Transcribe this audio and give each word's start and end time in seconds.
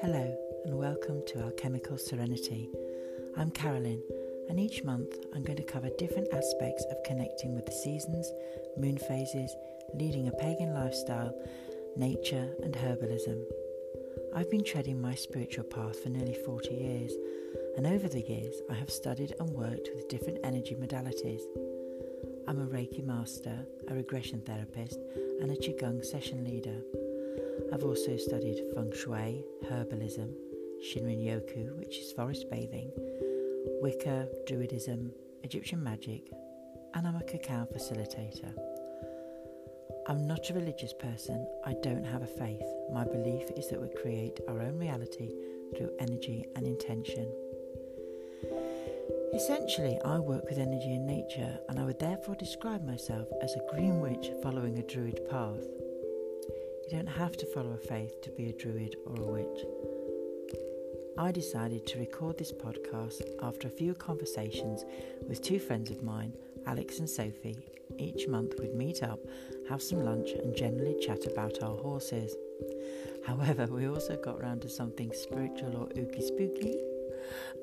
Hello, 0.00 0.36
and 0.64 0.76
welcome 0.76 1.22
to 1.28 1.38
Alchemical 1.38 1.96
Serenity. 1.98 2.68
I'm 3.36 3.52
Carolyn, 3.52 4.02
and 4.48 4.58
each 4.58 4.82
month 4.82 5.14
I'm 5.32 5.44
going 5.44 5.58
to 5.58 5.62
cover 5.62 5.88
different 5.98 6.34
aspects 6.34 6.84
of 6.90 6.96
connecting 7.04 7.54
with 7.54 7.64
the 7.66 7.70
seasons, 7.70 8.32
moon 8.76 8.98
phases, 8.98 9.54
leading 9.94 10.26
a 10.26 10.32
pagan 10.32 10.74
lifestyle, 10.74 11.32
nature, 11.96 12.48
and 12.64 12.74
herbalism. 12.74 13.44
I've 14.34 14.50
been 14.50 14.64
treading 14.64 15.00
my 15.00 15.14
spiritual 15.14 15.64
path 15.64 16.00
for 16.00 16.08
nearly 16.08 16.34
40 16.34 16.74
years, 16.74 17.12
and 17.76 17.86
over 17.86 18.08
the 18.08 18.22
years 18.22 18.56
I 18.68 18.74
have 18.74 18.90
studied 18.90 19.34
and 19.38 19.50
worked 19.50 19.90
with 19.94 20.08
different 20.08 20.40
energy 20.42 20.74
modalities. 20.74 21.42
I'm 22.48 22.60
a 22.60 22.66
Reiki 22.66 23.04
master, 23.04 23.66
a 23.88 23.94
regression 23.94 24.40
therapist, 24.40 24.98
and 25.40 25.50
a 25.50 25.56
Qigong 25.56 26.04
session 26.04 26.44
leader. 26.44 26.80
I've 27.72 27.84
also 27.84 28.16
studied 28.16 28.62
feng 28.74 28.92
shui, 28.92 29.44
herbalism, 29.64 30.32
Shinrin 30.82 31.24
Yoku, 31.24 31.76
which 31.78 31.98
is 31.98 32.12
forest 32.12 32.50
bathing, 32.50 32.90
Wicca, 33.80 34.28
Druidism, 34.48 35.10
Egyptian 35.42 35.82
magic, 35.82 36.30
and 36.94 37.06
I'm 37.06 37.16
a 37.16 37.22
cacao 37.22 37.66
facilitator. 37.72 38.52
I'm 40.06 40.26
not 40.26 40.50
a 40.50 40.54
religious 40.54 40.92
person, 40.92 41.46
I 41.64 41.74
don't 41.82 42.04
have 42.04 42.22
a 42.22 42.26
faith. 42.26 42.66
My 42.92 43.04
belief 43.04 43.50
is 43.56 43.68
that 43.68 43.80
we 43.80 43.88
create 44.02 44.40
our 44.48 44.60
own 44.60 44.78
reality 44.78 45.30
through 45.76 45.90
energy 46.00 46.46
and 46.56 46.66
intention. 46.66 47.30
Essentially, 49.32 49.96
I 50.04 50.18
work 50.18 50.48
with 50.48 50.58
energy 50.58 50.92
and 50.94 51.06
nature, 51.06 51.56
and 51.68 51.78
I 51.78 51.84
would 51.84 52.00
therefore 52.00 52.34
describe 52.34 52.84
myself 52.84 53.28
as 53.42 53.54
a 53.54 53.72
green 53.72 54.00
witch 54.00 54.32
following 54.42 54.78
a 54.78 54.82
druid 54.82 55.20
path. 55.30 55.62
You 56.84 56.90
don't 56.90 57.06
have 57.06 57.36
to 57.36 57.46
follow 57.46 57.72
a 57.72 57.78
faith 57.78 58.20
to 58.22 58.30
be 58.32 58.48
a 58.48 58.52
druid 58.52 58.96
or 59.06 59.14
a 59.14 59.26
witch. 59.26 59.64
I 61.16 61.30
decided 61.30 61.86
to 61.86 62.00
record 62.00 62.38
this 62.38 62.52
podcast 62.52 63.22
after 63.40 63.68
a 63.68 63.76
few 63.78 63.94
conversations 63.94 64.84
with 65.28 65.42
two 65.42 65.60
friends 65.60 65.92
of 65.92 66.02
mine, 66.02 66.32
Alex 66.66 66.98
and 66.98 67.08
Sophie. 67.08 67.64
Each 67.98 68.26
month 68.26 68.54
we'd 68.58 68.74
meet 68.74 69.04
up, 69.04 69.20
have 69.68 69.80
some 69.80 70.04
lunch, 70.04 70.30
and 70.30 70.56
generally 70.56 70.98
chat 71.00 71.26
about 71.26 71.62
our 71.62 71.76
horses. 71.76 72.34
However, 73.24 73.66
we 73.66 73.86
also 73.86 74.16
got 74.16 74.42
round 74.42 74.62
to 74.62 74.68
something 74.68 75.12
spiritual 75.12 75.76
or 75.76 75.86
ooky 75.90 76.22
spooky 76.22 76.80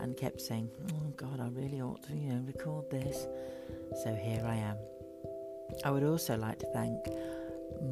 and 0.00 0.16
kept 0.16 0.40
saying, 0.40 0.70
Oh 0.92 1.12
God, 1.16 1.40
I 1.40 1.48
really 1.48 1.80
ought 1.80 2.02
to, 2.04 2.14
you 2.14 2.32
know, 2.32 2.42
record 2.46 2.90
this. 2.90 3.26
So 4.02 4.14
here 4.14 4.44
I 4.46 4.56
am. 4.56 4.76
I 5.84 5.90
would 5.90 6.04
also 6.04 6.36
like 6.36 6.58
to 6.60 6.66
thank 6.72 6.98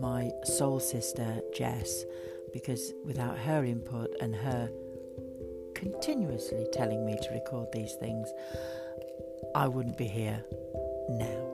my 0.01 0.31
soul 0.45 0.81
sister 0.81 1.41
Jess 1.55 2.05
because 2.53 2.93
without 3.05 3.37
her 3.39 3.65
input 3.65 4.15
and 4.21 4.35
her 4.35 4.71
continuously 5.75 6.67
telling 6.73 7.05
me 7.05 7.17
to 7.21 7.31
record 7.35 7.69
these 7.73 7.95
things, 7.95 8.29
I 9.55 9.67
wouldn't 9.69 9.99
be 9.99 10.07
here 10.07 10.43
now. 11.09 11.51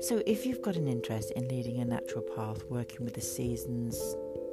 So, 0.00 0.22
if 0.24 0.46
you've 0.46 0.62
got 0.62 0.76
an 0.76 0.86
interest 0.86 1.32
in 1.32 1.48
leading 1.48 1.80
a 1.80 1.84
natural 1.84 2.22
path, 2.36 2.62
working 2.70 3.04
with 3.04 3.14
the 3.14 3.20
seasons, 3.20 4.00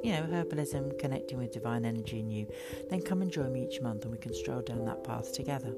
you 0.02 0.12
know, 0.12 0.22
herbalism, 0.22 0.98
connecting 0.98 1.38
with 1.38 1.52
divine 1.52 1.84
energy 1.84 2.18
in 2.18 2.30
you, 2.30 2.46
then 2.90 3.00
come 3.00 3.22
and 3.22 3.30
join 3.30 3.52
me 3.52 3.64
each 3.64 3.80
month 3.80 4.02
and 4.02 4.12
we 4.12 4.18
can 4.18 4.34
stroll 4.34 4.60
down 4.60 4.84
that 4.84 5.04
path 5.04 5.32
together. 5.32 5.74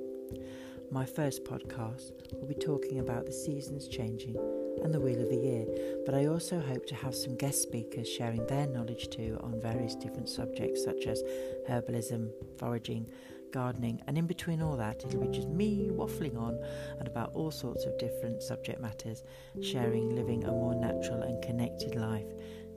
My 0.91 1.05
first 1.05 1.45
podcast 1.45 2.13
will 2.33 2.47
be 2.47 2.55
talking 2.55 3.01
about 3.01 3.27
the 3.27 3.33
seasons 3.33 3.89
changing 3.89 4.37
and 4.83 4.93
the 4.93 5.01
wheel 5.01 5.21
of 5.21 5.29
the 5.29 5.37
year, 5.37 5.67
but 6.07 6.15
I 6.15 6.27
also 6.27 6.61
hope 6.61 6.87
to 6.87 6.95
have 6.95 7.15
some 7.15 7.37
guest 7.37 7.63
speakers 7.63 8.09
sharing 8.09 8.47
their 8.47 8.67
knowledge 8.67 9.09
too 9.11 9.39
on 9.43 9.61
various 9.61 9.95
different 9.95 10.29
subjects 10.29 10.85
such 10.85 11.07
as 11.07 11.23
herbalism, 11.69 12.31
foraging, 12.59 13.09
gardening, 13.53 14.01
and 14.07 14.19
in 14.19 14.27
between 14.27 14.63
all 14.63 14.77
that, 14.77 15.05
it'll 15.05 15.21
be 15.21 15.29
just 15.29 15.49
me 15.49 15.89
waffling 15.93 16.37
on 16.37 16.59
and 16.99 17.09
about 17.09 17.33
all 17.35 17.51
sorts 17.51 17.85
of 17.85 17.97
different 17.99 18.43
subject 18.43 18.81
matters, 18.81 19.23
sharing 19.63 20.15
living 20.15 20.45
a 20.45 20.51
more 20.51 20.75
natural 20.75 21.23
and 21.23 21.43
connected 21.43 21.95
life 21.95 22.27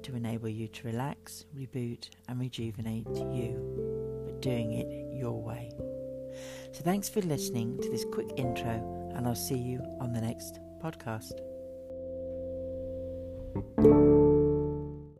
to 0.07 0.16
enable 0.16 0.47
you 0.47 0.69
to 0.69 0.88
relax, 0.88 1.44
reboot, 1.56 2.09
and 2.29 2.40
rejuvenate 2.40 3.07
you, 3.09 4.23
but 4.25 4.41
doing 4.41 4.72
it 4.72 5.13
your 5.13 5.41
way. 5.41 5.69
So, 6.72 6.81
thanks 6.84 7.09
for 7.09 7.22
listening 7.22 7.78
to 7.81 7.90
this 7.90 8.06
quick 8.13 8.29
intro, 8.38 9.12
and 9.16 9.28
I'll 9.28 9.35
see 9.35 9.57
you 9.57 9.81
on 10.00 10.13
the 10.13 10.22
next 10.22 10.59
podcast. 10.81 11.34